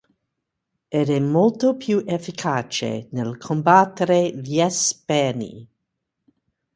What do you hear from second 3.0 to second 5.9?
nel combattere gli Espheni.